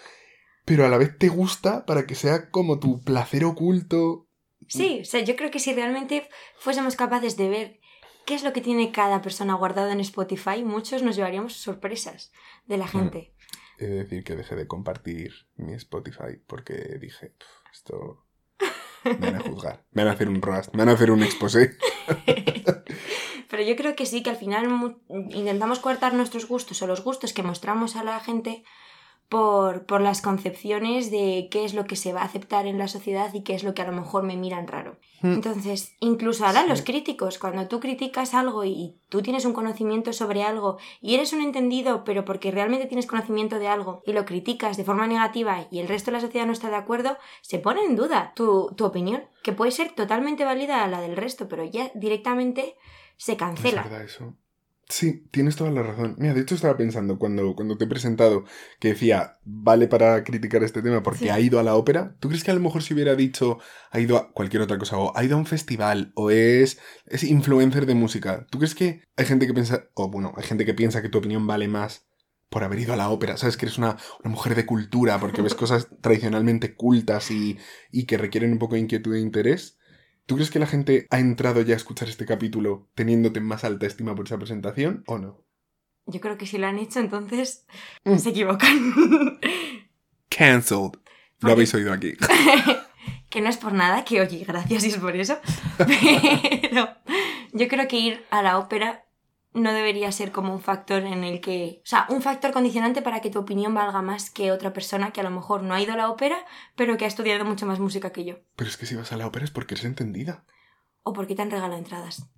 pero 0.65 0.85
a 0.85 0.89
la 0.89 0.97
vez 0.97 1.18
te 1.18 1.30
gusta 1.30 1.85
para 1.85 2.06
que 2.06 2.15
sea 2.15 2.50
como 2.50 2.80
tu 2.80 3.01
placer 3.01 3.46
oculto. 3.46 4.27
Sí, 4.67 5.00
o 5.01 5.05
sea, 5.05 5.22
yo 5.22 5.36
creo 5.36 5.51
que 5.51 5.60
si 5.60 5.74
realmente 5.74 6.29
fuésemos 6.58 6.96
capaces 6.96 7.36
de 7.38 7.50
ver 7.50 7.79
qué 8.25 8.36
es 8.36 8.43
lo 8.43 8.53
que 8.53 8.62
tiene 8.62 8.91
cada 8.91 9.22
persona 9.22 9.55
guardado 9.55 9.89
en 9.89 10.00
Spotify, 10.00 10.63
muchos 10.63 11.03
nos 11.03 11.15
llevaríamos 11.15 11.53
sorpresas 11.53 12.31
de 12.67 12.77
la 12.77 12.88
gente. 12.88 13.34
He 13.79 13.86
de 13.88 14.03
decir 14.03 14.24
que 14.24 14.36
dejé 14.36 14.55
de 14.55 14.67
compartir 14.67 15.34
mi 15.55 15.74
Spotify 15.74 16.39
porque 16.48 16.74
dije, 17.01 17.31
"Pf, 17.38 17.50
esto... 17.74 18.25
Me 19.05 19.31
van 19.31 19.36
a 19.36 19.39
juzgar, 19.41 19.83
me 19.91 20.03
van 20.03 20.12
a 20.12 20.15
hacer 20.15 20.29
un 20.29 20.41
roast, 20.41 20.74
me 20.74 20.79
van 20.79 20.89
a 20.89 20.93
hacer 20.93 21.12
un 21.12 21.24
exposé. 21.24 21.77
Pero 23.50 23.63
yo 23.63 23.75
creo 23.75 23.95
que 23.95 24.05
sí, 24.05 24.24
que 24.24 24.29
al 24.29 24.38
final 24.38 24.98
intentamos 25.29 25.79
coartar 25.79 26.13
nuestros 26.13 26.48
gustos 26.48 26.81
o 26.81 26.88
los 26.88 27.03
gustos 27.03 27.33
que 27.33 27.43
mostramos 27.43 27.95
a 27.95 28.03
la 28.03 28.19
gente 28.19 28.63
por, 29.30 29.86
por 29.86 30.01
las 30.01 30.22
concepciones 30.22 31.10
de 31.10 31.48
qué 31.50 31.65
es 31.65 31.74
lo 31.74 31.86
que 31.86 31.96
se 31.96 32.13
va 32.13 32.22
a 32.22 32.25
aceptar 32.25 32.68
en 32.68 32.77
la 32.77 32.88
sociedad 32.88 33.34
y 33.34 33.42
qué 33.44 33.56
es 33.56 33.63
lo 33.63 33.74
que 33.74 33.82
a 33.82 33.88
lo 33.88 33.92
mejor 33.92 34.24
me 34.24 34.38
miran 34.38 34.68
raro. 34.68 34.98
Hmm. 35.22 35.34
Entonces, 35.34 35.96
incluso 36.00 36.46
ahora 36.46 36.63
Sí. 36.63 36.70
los 36.70 36.82
críticos, 36.84 37.39
cuando 37.39 37.68
tú 37.68 37.80
criticas 37.80 38.34
algo 38.36 38.63
y 38.65 39.00
tú 39.10 39.22
tienes 39.24 39.46
un 39.46 39.53
conocimiento 39.53 40.13
sobre 40.13 40.44
algo 40.44 40.77
y 41.01 41.15
eres 41.15 41.34
un 41.34 41.42
entendido, 41.42 42.03
pero 42.03 42.25
porque 42.25 42.51
realmente 42.51 42.86
tienes 42.86 43.08
conocimiento 43.08 43.58
de 43.58 43.68
algo 43.68 44.03
y 44.06 44.13
lo 44.13 44.25
criticas 44.25 44.77
de 44.77 44.84
forma 44.84 45.08
negativa 45.08 45.68
y 45.72 45.80
el 45.80 45.88
resto 45.88 46.12
de 46.12 46.18
la 46.18 46.22
sociedad 46.22 46.46
no 46.46 46.53
está 46.53 46.70
de 46.70 46.75
acuerdo, 46.75 47.18
se 47.42 47.58
pone 47.60 47.82
en 47.86 47.96
duda 47.96 48.34
tu, 48.36 48.72
tu 48.77 48.86
opinión, 48.86 49.24
que 49.42 49.53
puede 49.53 49.72
ser 49.72 49.94
totalmente 49.94 50.46
válida 50.46 50.84
a 50.84 50.88
la 50.88 51.01
del 51.01 51.15
resto, 51.18 51.48
pero 51.48 51.63
ya 51.63 51.89
directamente 51.96 52.75
se 53.18 53.32
Es 53.34 53.38
cancela. 53.38 53.84
verdad 53.84 54.03
eso. 54.03 54.36
Sí, 54.90 55.24
tienes 55.32 55.56
toda 55.56 55.72
la 55.72 55.82
razón. 55.82 56.16
Mira, 56.20 56.34
de 56.34 56.42
hecho 56.42 56.56
estaba 56.56 56.78
pensando 56.78 57.18
cuando, 57.18 57.56
cuando 57.56 57.78
te 57.78 57.86
he 57.86 57.88
presentado 57.88 58.44
que 58.80 58.90
decía, 58.90 59.40
vale 59.46 59.88
para 59.88 60.24
criticar 60.24 60.62
este 60.63 60.82
tema 60.82 61.02
porque 61.02 61.20
Sí. 61.20 61.30
ha 61.30 61.40
ido 61.40 61.60
a 61.60 61.63
la 61.63 61.75
ópera. 61.75 62.16
¿Tú 62.20 62.28
crees 62.28 62.44
que 62.44 62.52
a 62.52 62.54
lo 62.54 62.60
mejor 62.60 62.84
si 62.84 62.94
hubiera 62.94 63.16
dicho, 63.16 63.60
ha 63.92 64.00
ido 64.00 64.18
a 64.18 64.32
cualquier 64.34 64.62
otra 64.62 64.78
cosa, 64.78 64.98
o 64.98 65.16
ha 65.18 65.24
ido 65.24 65.36
a 65.36 65.40
un 65.40 65.46
festival, 65.46 66.12
o 66.16 66.30
es, 66.32 66.80
es 67.08 67.24
influencer 67.24 67.86
de 67.86 67.96
música? 67.96 68.46
¿Tú 68.52 68.60
crees 68.60 68.75
que 68.75 69.02
hay 69.16 69.25
gente 69.25 69.48
que 69.48 69.54
piensa, 69.54 69.86
o 69.94 70.10
bueno, 70.10 70.34
hay 70.38 70.44
gente 70.44 70.66
que 70.66 70.74
piensa 70.74 71.02
que 71.02 71.10
tu 71.10 71.18
opinión 71.20 71.48
vale 71.48 71.68
más 71.68 72.06
por 72.50 72.63
haber 72.63 72.80
ido 72.80 72.94
a 72.94 72.98
la 72.98 73.10
ópera? 73.10 73.38
¿Sabes? 73.38 73.58
Que 73.58 73.66
eres 73.66 73.78
una, 73.78 73.98
una 74.24 74.32
mujer 74.32 74.54
de 74.54 74.66
cultura 74.66 75.18
porque 75.20 75.42
ves 75.42 75.56
cosas 75.56 75.88
tradicionalmente 76.02 76.75
cultas 76.75 77.32
y, 77.32 77.58
y 77.92 78.06
que 78.06 78.18
requieren 78.18 78.52
un 78.52 78.60
poco 78.60 78.75
de 78.75 78.82
inquietud 78.82 79.16
e 79.16 79.22
interés. 79.22 79.78
¿Tú 80.25 80.36
crees 80.36 80.51
que 80.51 80.60
la 80.60 80.68
gente 80.68 81.08
ha 81.10 81.20
entrado 81.20 81.62
ya 81.62 81.74
a 81.74 81.77
escuchar 81.77 82.08
este 82.08 82.25
capítulo 82.25 82.89
teniéndote 82.96 83.39
en 83.39 83.46
más 83.46 83.63
alta 83.63 83.86
estima 83.86 84.15
por 84.15 84.25
esa 84.25 84.38
presentación 84.38 85.03
o 85.06 85.18
no? 85.18 85.44
Yo 86.06 86.22
creo 86.22 86.38
que 86.38 86.48
si 86.48 86.58
lo 86.58 86.68
han 86.68 86.80
hecho, 86.80 87.00
entonces 87.00 87.65
se 88.18 88.30
equivocan. 88.30 89.39
Cancelled. 90.30 90.94
Lo 91.39 91.51
habéis 91.51 91.74
oído 91.74 91.92
aquí. 91.92 92.13
que 93.30 93.42
no 93.42 93.50
es 93.50 93.58
por 93.58 93.74
nada, 93.74 94.06
que 94.06 94.22
oye, 94.22 94.46
gracias 94.46 94.86
y 94.86 94.88
es 94.88 94.98
por 94.98 95.15
eso. 95.15 95.38
Pero 95.77 96.88
yo 97.51 97.68
creo 97.68 97.88
que 97.88 97.98
ir 97.98 98.25
a 98.30 98.42
la 98.42 98.58
ópera 98.58 99.06
no 99.53 99.74
debería 99.74 100.12
ser 100.12 100.31
como 100.31 100.53
un 100.53 100.62
factor 100.62 101.03
en 101.03 101.24
el 101.24 101.41
que. 101.41 101.81
O 101.83 101.88
sea, 101.88 102.07
un 102.10 102.22
factor 102.22 102.51
condicionante 102.51 103.01
para 103.01 103.22
que 103.22 103.29
tu 103.29 103.39
opinión 103.39 103.74
valga 103.74 104.01
más 104.01 104.29
que 104.29 104.51
otra 104.51 104.74
persona 104.74 105.12
que 105.12 105.22
a 105.22 105.24
lo 105.24 105.31
mejor 105.31 105.63
no 105.63 105.74
ha 105.74 105.81
ido 105.81 105.93
a 105.93 105.98
la 105.98 106.10
ópera, 106.10 106.45
pero 106.75 106.98
que 106.98 107.05
ha 107.05 107.07
estudiado 107.07 107.45
mucho 107.45 107.65
más 107.65 107.79
música 107.79 108.12
que 108.12 108.25
yo. 108.25 108.36
Pero 108.55 108.69
es 108.69 108.77
que 108.77 108.86
si 108.86 108.95
vas 108.95 109.12
a 109.12 109.17
la 109.17 109.27
ópera 109.27 109.45
es 109.45 109.51
porque 109.51 109.75
eres 109.75 109.86
entendida. 109.86 110.45
O 111.03 111.13
porque 111.13 111.36
te 111.36 111.41
han 111.41 111.51
regalado 111.51 111.77
entradas. 111.77 112.29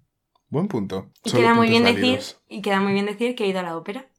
Buen 0.50 0.68
punto. 0.68 1.12
Y 1.24 1.30
Solo 1.30 1.42
queda 1.44 1.54
muy 1.54 1.70
bien 1.70 1.84
decir. 1.84 2.20
Y 2.48 2.62
queda 2.62 2.80
muy 2.80 2.94
bien 2.94 3.06
decir 3.06 3.36
que 3.36 3.46
he 3.46 3.48
ido 3.48 3.60
a 3.60 3.64
la 3.64 3.78
ópera. 3.78 4.10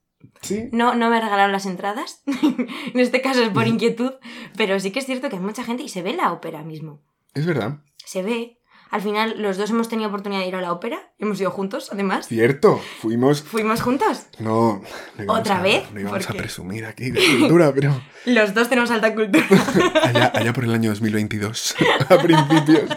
Sí. 0.40 0.68
No, 0.72 0.94
no 0.94 1.10
me 1.10 1.20
regalaron 1.20 1.52
las 1.52 1.66
entradas. 1.66 2.22
en 2.26 3.00
este 3.00 3.20
caso 3.20 3.42
es 3.42 3.50
por 3.50 3.66
inquietud. 3.66 4.12
Pero 4.56 4.78
sí 4.80 4.90
que 4.90 5.00
es 5.00 5.06
cierto 5.06 5.28
que 5.28 5.36
hay 5.36 5.42
mucha 5.42 5.64
gente 5.64 5.82
y 5.82 5.88
se 5.88 6.02
ve 6.02 6.14
la 6.14 6.32
ópera 6.32 6.62
mismo. 6.62 7.02
Es 7.34 7.46
verdad. 7.46 7.80
Se 8.04 8.22
ve. 8.22 8.55
Al 8.90 9.02
final, 9.02 9.42
los 9.42 9.56
dos 9.56 9.70
hemos 9.70 9.88
tenido 9.88 10.08
oportunidad 10.08 10.40
de 10.42 10.48
ir 10.48 10.54
a 10.54 10.60
la 10.60 10.72
ópera. 10.72 11.12
Hemos 11.18 11.40
ido 11.40 11.50
juntos, 11.50 11.88
además. 11.92 12.28
Cierto. 12.28 12.80
Fuimos. 13.00 13.42
Fuimos 13.42 13.80
juntos. 13.82 14.26
No. 14.38 14.80
¿Otra 15.28 15.58
a- 15.58 15.62
vez? 15.62 15.90
No 15.92 16.00
íbamos 16.00 16.24
¿Por 16.26 16.36
a 16.36 16.38
presumir 16.38 16.84
aquí 16.86 17.10
de 17.10 17.20
cultura, 17.38 17.72
pero. 17.74 18.00
Los 18.26 18.54
dos 18.54 18.68
tenemos 18.68 18.90
alta 18.90 19.14
cultura. 19.14 19.44
Allá, 20.02 20.32
allá 20.34 20.52
por 20.52 20.64
el 20.64 20.72
año 20.72 20.90
2022, 20.90 21.74
a 22.08 22.16
principios, 22.18 22.90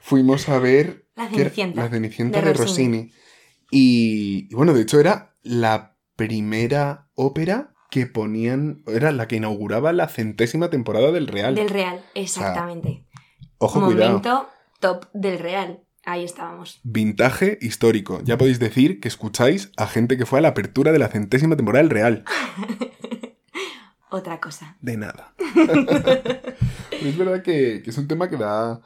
fuimos 0.00 0.48
a 0.48 0.58
ver. 0.58 1.06
La. 1.14 1.28
Cenicienta, 1.28 1.82
La 1.82 1.88
Cenicienta 1.90 2.40
de 2.40 2.46
de, 2.46 2.52
Rossini. 2.54 2.98
Rossini. 2.98 3.12
Y, 3.70 4.48
y 4.50 4.54
bueno, 4.54 4.74
de 4.74 4.82
hecho 4.82 4.98
era 5.00 5.36
la 5.42 5.96
primera 6.16 7.08
ópera 7.14 7.72
que 7.90 8.06
ponían. 8.06 8.82
Era 8.86 9.12
la 9.12 9.28
que 9.28 9.36
inauguraba 9.36 9.92
la 9.92 10.08
centésima 10.08 10.70
temporada 10.70 11.12
del 11.12 11.28
Real. 11.28 11.54
Del 11.54 11.70
Real, 11.70 12.04
exactamente. 12.14 13.06
Ojo, 13.58 13.84
cuidado. 13.86 14.48
Top 14.80 15.06
del 15.12 15.38
Real. 15.38 15.82
Ahí 16.04 16.24
estábamos. 16.24 16.80
Vintaje 16.84 17.58
histórico. 17.60 18.20
Ya 18.24 18.38
podéis 18.38 18.58
decir 18.58 19.00
que 19.00 19.08
escucháis 19.08 19.72
a 19.76 19.86
gente 19.86 20.16
que 20.16 20.26
fue 20.26 20.38
a 20.38 20.42
la 20.42 20.48
apertura 20.48 20.92
de 20.92 20.98
la 20.98 21.08
centésima 21.08 21.56
temporada 21.56 21.82
del 21.82 21.90
Real. 21.90 22.24
Otra 24.10 24.40
cosa. 24.40 24.76
De 24.80 24.96
nada. 24.96 25.34
Es 27.02 27.16
verdad 27.18 27.42
que, 27.42 27.82
que 27.84 27.90
es 27.90 27.98
un 27.98 28.08
tema 28.08 28.28
que 28.28 28.36
da, 28.36 28.80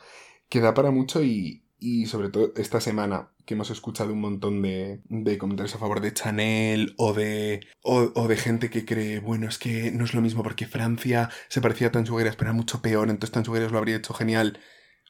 que 0.49 0.61
da 0.61 0.75
para 0.75 0.91
mucho 0.91 1.23
y, 1.23 1.65
y 1.79 2.07
sobre 2.07 2.29
todo 2.29 2.53
esta 2.57 2.81
semana 2.81 3.31
que 3.47 3.55
hemos 3.55 3.71
escuchado 3.71 4.13
un 4.13 4.21
montón 4.21 4.63
de, 4.63 5.01
de 5.09 5.39
comentarios 5.39 5.75
a 5.75 5.79
favor 5.79 6.01
de 6.01 6.13
Chanel 6.13 6.95
o 6.99 7.13
de, 7.13 7.61
o, 7.83 8.13
o 8.15 8.29
de 8.29 8.37
gente 8.37 8.69
que 8.69 8.85
cree, 8.85 9.21
bueno, 9.21 9.49
es 9.49 9.59
que 9.59 9.91
no 9.91 10.05
es 10.05 10.13
lo 10.13 10.21
mismo 10.21 10.43
porque 10.43 10.67
Francia 10.67 11.31
se 11.49 11.61
parecía 11.61 11.89
a 11.89 11.93
Tansugueras, 11.93 12.37
pero 12.37 12.51
era 12.51 12.57
mucho 12.57 12.83
peor, 12.83 13.09
entonces 13.09 13.33
Tansugueras 13.33 13.73
lo 13.73 13.79
habría 13.79 13.97
hecho 13.97 14.13
genial. 14.13 14.61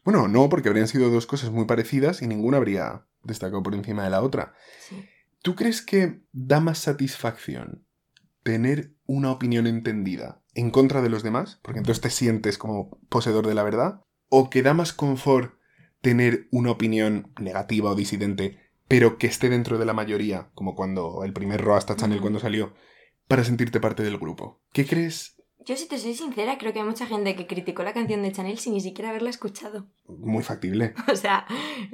Bueno, 0.05 0.29
no, 0.29 0.49
porque 0.49 0.69
habrían 0.69 0.89
sido 0.89 1.11
dos 1.11 1.27
cosas 1.27 1.51
muy 1.51 1.67
parecidas 1.67 2.23
y 2.23 2.27
ninguna 2.27 2.57
habría 2.57 3.07
destacado 3.23 3.63
por 3.63 3.75
encima 3.75 4.05
de 4.05 4.11
la 4.11 4.23
otra. 4.23 4.55
Sí. 4.89 5.05
¿Tú 5.43 5.55
crees 5.55 5.83
que 5.83 6.21
da 6.33 6.61
más 6.61 6.79
satisfacción 6.79 7.85
tener 8.43 8.95
una 9.07 9.31
opinión 9.31 9.67
entendida 9.67 10.43
en 10.55 10.71
contra 10.71 11.03
de 11.03 11.11
los 11.11 11.23
demás? 11.23 11.61
Porque 11.63 11.79
entonces 11.79 12.01
te 12.01 12.11
sientes 12.11 12.59
como 12.59 12.99
poseedor 13.09 13.47
de 13.47 13.55
la 13.55 13.63
verdad. 13.63 14.03
¿O 14.29 14.49
que 14.49 14.63
da 14.63 14.75
más 14.75 14.93
confort 14.93 15.55
tener 16.01 16.49
una 16.51 16.71
opinión 16.71 17.33
negativa 17.39 17.91
o 17.91 17.95
disidente, 17.95 18.59
pero 18.89 19.19
que 19.19 19.27
esté 19.27 19.49
dentro 19.51 19.79
de 19.79 19.85
la 19.85 19.93
mayoría, 19.93 20.51
como 20.55 20.75
cuando 20.75 21.25
el 21.25 21.33
primer 21.33 21.61
Roast 21.61 21.91
Chanel 21.95 22.17
Ujú. 22.19 22.23
cuando 22.23 22.41
salió, 22.41 22.75
para 23.29 23.45
sentirte 23.45 23.81
parte 23.81 24.03
del 24.03 24.19
grupo? 24.19 24.63
¿Qué 24.73 24.87
crees? 24.87 25.40
Yo, 25.67 25.77
si 25.77 25.87
te 25.87 25.99
soy 25.99 26.15
sincera, 26.15 26.59
creo 26.59 26.73
que 26.73 26.81
hay 26.81 26.85
mucha 26.85 27.07
gente 27.07 27.37
que 27.37 27.47
criticó 27.47 27.83
la 27.83 27.93
canción 27.93 28.23
de 28.23 28.33
Chanel 28.33 28.59
sin 28.59 28.73
ni 28.73 28.81
siquiera 28.81 29.11
haberla 29.11 29.31
escuchado. 29.31 29.87
Muy 30.07 30.43
factible. 30.43 30.95
O 31.13 31.17
sea, 31.17 31.47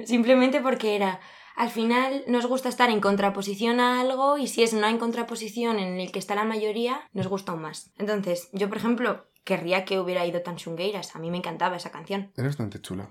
simplemente 0.05 0.61
porque 0.61 0.95
era. 0.95 1.19
Al 1.55 1.69
final 1.69 2.23
nos 2.27 2.45
gusta 2.45 2.69
estar 2.69 2.89
en 2.91 3.01
contraposición 3.01 3.79
a 3.79 3.99
algo 3.99 4.37
y 4.37 4.47
si 4.47 4.61
es 4.61 4.73
no 4.73 4.87
en 4.87 4.99
contraposición 4.99 5.79
en 5.79 5.99
el 5.99 6.11
que 6.11 6.19
está 6.19 6.35
la 6.35 6.43
mayoría, 6.43 7.01
nos 7.13 7.27
gusta 7.27 7.51
aún 7.51 7.63
más. 7.63 7.91
Entonces, 7.97 8.49
yo 8.53 8.69
por 8.69 8.77
ejemplo, 8.77 9.25
querría 9.43 9.83
que 9.83 9.99
hubiera 9.99 10.25
ido 10.25 10.41
tan 10.41 10.57
chungueiras. 10.57 11.15
A 11.15 11.19
mí 11.19 11.31
me 11.31 11.37
encantaba 11.37 11.77
esa 11.77 11.89
canción. 11.89 12.31
Era 12.37 12.47
bastante 12.47 12.79
chula. 12.79 13.09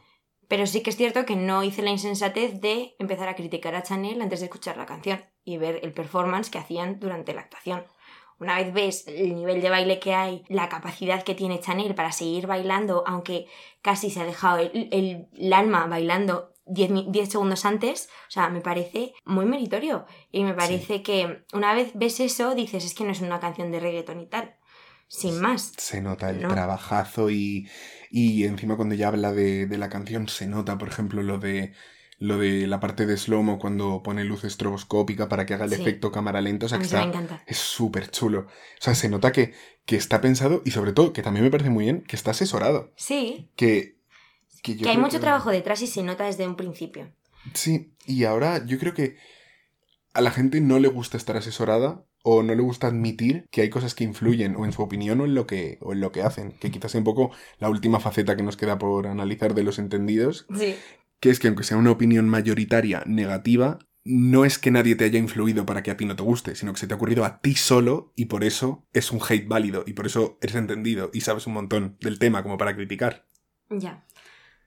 Pero 0.49 0.67
sí 0.67 0.83
que 0.83 0.91
es 0.91 0.97
cierto 0.97 1.27
que 1.27 1.35
no 1.35 1.65
hice 1.65 1.83
la 1.83 1.91
insensatez 1.91 2.61
de 2.61 2.95
empezar 2.99 3.29
a 3.29 3.35
criticar 3.35 3.75
a 3.75 3.83
Chanel 3.83 4.23
antes 4.23 4.41
de 4.41 4.47
escuchar 4.47 4.77
la 4.77 4.87
canción 4.87 5.25
y 5.45 5.59
ver 5.59 5.81
el 5.83 5.93
performance 5.93 6.51
que 6.51 6.59
hacían 6.59 7.01
durante 7.01 7.35
la 7.35 7.41
actuación. 7.41 7.85
Una 8.39 8.57
vez 8.59 8.73
ves 8.73 9.05
el 9.09 9.35
nivel 9.35 9.61
de 9.63 9.71
baile 9.71 9.99
que 9.99 10.15
hay, 10.15 10.45
la 10.49 10.69
capacidad 10.69 11.23
que 11.23 11.35
tiene 11.35 11.61
Chanel 11.61 11.95
para 11.95 12.13
seguir 12.13 12.47
bailando, 12.47 13.03
aunque 13.07 13.47
casi 13.83 14.11
se 14.11 14.21
ha 14.21 14.25
dejado 14.25 14.59
el, 14.59 14.89
el- 14.93 15.27
el 15.37 15.53
alma 15.53 15.87
bailando 15.87 16.53
10, 16.67 16.91
mi- 16.91 17.07
10 17.09 17.31
segundos 17.31 17.65
antes, 17.65 18.09
o 18.29 18.31
sea, 18.31 18.49
me 18.49 18.61
parece 18.61 19.15
muy 19.25 19.47
meritorio. 19.47 20.05
Y 20.31 20.45
me 20.45 20.53
parece 20.53 21.03
que 21.03 21.45
una 21.53 21.75
vez 21.75 21.93
ves 21.95 22.21
eso, 22.21 22.55
dices, 22.55 22.85
es 22.85 22.95
que 22.95 23.05
no 23.05 23.13
es 23.13 23.21
una 23.21 23.41
canción 23.41 23.71
de 23.73 23.81
reggaeton 23.81 24.21
y 24.21 24.27
tal. 24.27 24.57
Sin 25.09 25.41
más. 25.41 25.73
Se 25.79 26.01
nota 26.03 26.31
el 26.31 26.43
No. 26.43 26.49
trabajazo 26.49 27.31
y, 27.31 27.69
y 28.11 28.43
encima 28.45 28.77
cuando 28.77 28.97
ya 28.97 29.09
habla 29.09 29.33
de, 29.33 29.67
de 29.67 29.79
la 29.79 29.89
canción 29.89 30.29
se 30.29 30.49
nota, 30.49 30.77
por 30.79 30.89
ejemplo, 30.89 31.23
lo 31.23 31.39
de 31.39 31.73
lo 32.19 32.39
de 32.39 32.67
la 32.67 32.81
parte 32.81 33.05
de 33.05 33.17
slow 33.19 33.59
cuando 33.59 34.03
pone 34.03 34.25
luz 34.25 34.45
estroboscópica 34.45 35.29
para 35.29 35.45
que 35.45 35.55
haga 35.55 35.67
el 35.67 35.73
Sí. 35.75 35.81
efecto 35.83 36.11
cámara 36.11 36.41
lenta. 36.41 36.67
O 36.67 36.69
sea, 36.69 36.79
que 36.79 36.87
me 36.87 37.13
es 37.47 37.59
súper 37.59 38.11
chulo. 38.11 38.41
O 38.41 38.49
sea, 38.81 38.95
se 38.95 39.09
nota 39.09 39.33
que, 39.33 39.53
que 39.85 39.97
está 39.97 40.21
pensado 40.21 40.63
y 40.65 40.71
sobre 40.71 40.93
todo, 40.93 41.13
que 41.13 41.23
también 41.23 41.45
me 41.45 41.51
parece 41.51 41.71
muy 41.71 41.85
bien, 41.85 42.03
que 42.03 42.17
está 42.17 42.31
asesorado. 42.31 42.93
Sí, 42.97 43.51
Que, 43.57 43.97
que, 44.63 44.77
yo 44.77 44.85
que 44.85 44.91
hay 44.91 44.97
mucho 44.99 45.21
trabajo 45.21 45.51
detrás 45.51 45.83
y 45.83 45.87
se 45.87 46.03
nota 46.03 46.25
desde 46.25 46.47
un 46.47 46.57
principio. 46.57 47.13
Sí, 47.55 47.93
y 48.07 48.25
ahora 48.25 48.65
yo 48.67 48.79
creo 48.79 48.95
que 48.95 49.17
a 50.15 50.21
la 50.23 50.31
gente 50.31 50.61
no 50.61 50.79
le 50.79 50.89
gusta 50.89 51.17
estar 51.19 51.37
asesorada 51.37 52.03
o 52.23 52.43
no 52.43 52.55
le 52.55 52.63
gusta 52.63 52.89
admitir 52.89 53.47
que 53.53 53.61
hay 53.61 53.71
cosas 53.71 53.95
que 53.95 54.03
influyen 54.03 54.57
o 54.57 54.65
en 54.65 54.73
su 54.73 54.83
opinión 54.83 55.21
o 55.21 55.27
en 55.27 55.35
lo 55.35 55.47
que, 55.47 55.79
o 55.83 55.93
en 55.93 56.01
lo 56.01 56.11
que 56.11 56.23
hacen, 56.23 56.53
que 56.59 56.71
quizás 56.73 56.91
sea 56.93 56.99
un 57.01 57.05
poco 57.05 57.31
la 57.61 57.69
última 57.69 58.01
faceta 58.01 58.37
que 58.37 58.43
nos 58.43 58.57
queda 58.57 58.79
por 58.79 59.07
analizar 59.07 59.55
de 59.55 59.63
los 59.63 59.79
entendidos, 59.79 60.47
Sí. 60.57 60.75
Que 61.21 61.31
es 61.31 61.39
que 61.39 61.49
aunque 61.49 61.65
sea 61.65 61.77
una 61.77 61.91
opinión 61.91 62.29
mayoritaria 62.29 63.03
negativa, 63.07 63.79
no 64.07 64.45
es 64.45 64.59
que 64.59 64.71
nadie 64.71 64.95
te 64.95 65.05
haya 65.05 65.19
influido 65.19 65.67
para 65.67 65.83
que 65.83 65.91
a 65.91 65.97
ti 65.97 66.05
no 66.05 66.15
te 66.15 66.23
guste, 66.23 66.55
sino 66.55 66.73
que 66.73 66.79
se 66.79 66.87
te 66.87 66.95
ha 66.95 66.97
ocurrido 66.97 67.25
a 67.25 67.41
ti 67.41 67.55
solo 67.55 68.13
y 68.15 68.27
por 68.27 68.45
eso 68.45 68.87
es 68.93 69.11
un 69.11 69.21
hate 69.21 69.49
válido 69.49 69.83
y 69.85 69.95
por 69.95 70.07
eso 70.07 70.39
eres 70.41 70.55
entendido 70.55 71.11
y 71.13 71.23
sabes 71.23 71.47
un 71.47 71.55
montón 71.55 71.97
del 72.01 72.19
tema 72.19 72.45
como 72.45 72.57
para 72.57 72.77
criticar. 72.77 73.27
Ya. 73.69 74.07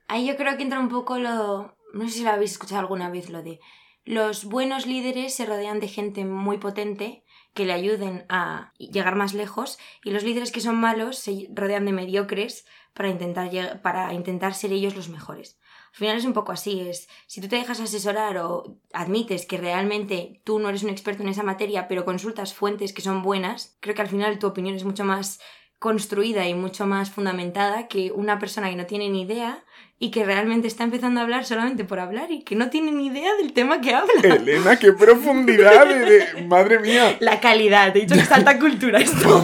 Ahí 0.08 0.26
yo 0.26 0.36
creo 0.36 0.56
que 0.56 0.62
entra 0.62 0.80
un 0.80 0.90
poco 0.90 1.18
lo... 1.18 1.76
No 1.94 2.06
sé 2.06 2.18
si 2.18 2.22
lo 2.22 2.30
habéis 2.30 2.52
escuchado 2.52 2.80
alguna 2.80 3.10
vez, 3.10 3.30
lo 3.30 3.42
de... 3.42 3.60
Los 4.04 4.44
buenos 4.44 4.86
líderes 4.86 5.34
se 5.34 5.46
rodean 5.46 5.80
de 5.80 5.88
gente 5.88 6.24
muy 6.24 6.58
potente 6.58 7.24
que 7.54 7.64
le 7.64 7.72
ayuden 7.72 8.26
a 8.28 8.72
llegar 8.78 9.14
más 9.14 9.34
lejos 9.34 9.78
y 10.04 10.10
los 10.10 10.22
líderes 10.22 10.52
que 10.52 10.60
son 10.60 10.76
malos 10.76 11.18
se 11.18 11.48
rodean 11.54 11.84
de 11.84 11.92
mediocres 11.92 12.66
para 12.92 13.08
intentar, 13.08 13.82
para 13.82 14.12
intentar 14.12 14.54
ser 14.54 14.72
ellos 14.72 14.96
los 14.96 15.08
mejores. 15.08 15.58
Al 15.90 15.96
final 15.96 16.16
es 16.16 16.24
un 16.24 16.32
poco 16.32 16.52
así, 16.52 16.80
es 16.80 17.08
si 17.26 17.40
tú 17.40 17.48
te 17.48 17.56
dejas 17.56 17.80
asesorar 17.80 18.38
o 18.38 18.78
admites 18.92 19.44
que 19.44 19.58
realmente 19.58 20.40
tú 20.44 20.58
no 20.58 20.68
eres 20.68 20.84
un 20.84 20.90
experto 20.90 21.22
en 21.22 21.28
esa 21.28 21.42
materia, 21.42 21.88
pero 21.88 22.04
consultas 22.04 22.54
fuentes 22.54 22.92
que 22.92 23.02
son 23.02 23.22
buenas, 23.22 23.76
creo 23.80 23.94
que 23.94 24.02
al 24.02 24.08
final 24.08 24.38
tu 24.38 24.46
opinión 24.46 24.76
es 24.76 24.84
mucho 24.84 25.04
más 25.04 25.40
construida 25.80 26.46
y 26.46 26.54
mucho 26.54 26.86
más 26.86 27.10
fundamentada 27.10 27.88
que 27.88 28.12
una 28.12 28.38
persona 28.38 28.70
que 28.70 28.76
no 28.76 28.86
tiene 28.86 29.08
ni 29.08 29.22
idea 29.22 29.64
y 29.98 30.10
que 30.10 30.24
realmente 30.24 30.68
está 30.68 30.84
empezando 30.84 31.20
a 31.20 31.22
hablar 31.24 31.44
solamente 31.46 31.84
por 31.84 32.00
hablar 32.00 32.30
y 32.30 32.42
que 32.42 32.54
no 32.54 32.68
tiene 32.70 32.92
ni 32.92 33.06
idea 33.08 33.34
del 33.36 33.52
tema 33.54 33.80
que 33.80 33.94
habla. 33.94 34.12
Elena, 34.22 34.78
qué 34.78 34.92
profundidad 34.92 35.86
de, 35.86 35.98
de- 36.34 36.42
madre 36.46 36.78
mía. 36.80 37.16
La 37.20 37.40
calidad, 37.40 37.94
he 37.96 38.00
dicho 38.02 38.14
que 38.14 38.20
es 38.20 38.30
alta 38.30 38.58
cultura 38.58 38.98
esto. 39.00 39.42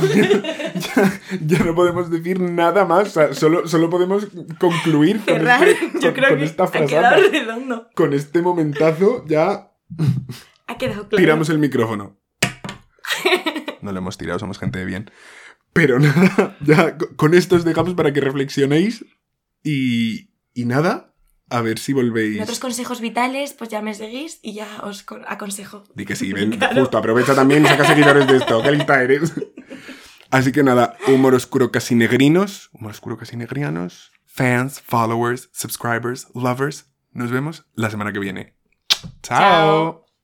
ya, 0.94 1.20
ya 1.44 1.58
no 1.64 1.74
podemos 1.74 2.10
decir 2.10 2.38
nada 2.40 2.84
más, 2.84 3.18
solo, 3.32 3.66
solo 3.66 3.88
podemos 3.90 4.28
concluir 4.58 5.20
con, 5.24 5.46
este- 5.48 5.78
yo 5.94 6.00
con- 6.00 6.12
creo 6.12 6.28
con 6.30 6.38
que 6.38 6.44
esta 6.44 6.66
frase. 6.66 7.28
redondo. 7.30 7.88
Con 7.94 8.12
este 8.12 8.40
momentazo 8.42 9.24
ya 9.26 9.72
Ha 10.66 10.76
quedado 10.78 11.08
claro. 11.08 11.16
tiramos 11.16 11.48
el 11.48 11.58
micrófono. 11.58 12.18
No 13.80 13.92
lo 13.92 13.98
hemos 13.98 14.18
tirado, 14.18 14.38
somos 14.38 14.58
gente 14.58 14.78
de 14.78 14.84
bien. 14.84 15.10
Pero 15.76 15.99
nada, 16.00 16.56
ya 16.61 16.97
co- 16.99 17.14
con 17.16 17.35
esto 17.35 17.54
os 17.56 17.64
dejamos 17.64 17.95
para 17.95 18.12
que 18.12 18.21
reflexionéis 18.21 19.04
y, 19.62 20.30
y 20.54 20.64
nada, 20.64 21.14
a 21.50 21.61
ver 21.61 21.78
si 21.78 21.92
En 21.92 21.97
volvéis. 21.99 22.40
otros 22.42 22.59
consejos 22.59 23.00
vitales, 23.00 23.52
pues 23.52 23.71
ya 23.71 23.83
me 23.83 23.95
seguís 23.95 24.40
y 24.42 24.54
ya 24.54 24.66
os 24.83 25.02
con- 25.04 25.23
aconsejo. 25.28 25.85
Di 25.95 26.04
que 26.04 26.16
sí, 26.16 26.33
ven, 26.37 26.50
Claro. 26.59 26.80
justo, 26.80 26.99
aprovecha 26.99 27.35
también 27.35 27.64
y 27.64 27.68
saca 27.68 27.87
seguidores 27.87 28.26
de 28.26 28.38
esto, 28.38 28.62
qué 28.62 28.73
lista 28.73 29.02
eres. 29.02 29.33
Así 30.30 30.50
que 30.50 30.64
nada, 30.64 30.97
humor 31.06 31.35
oscuro 31.35 31.71
casi 31.71 31.95
negrinos, 31.95 32.68
humor 32.73 32.90
oscuro 32.90 33.16
casi 33.16 33.37
negrianos, 33.37 34.11
fans, 34.25 34.80
followers, 34.80 35.49
subscribers, 35.52 36.26
lovers. 36.35 36.87
Nos 37.12 37.30
vemos 37.30 37.64
la 37.75 37.90
semana 37.90 38.12
que 38.12 38.18
viene. 38.18 38.56
Chao. 39.23 40.02
Chao. 40.02 40.05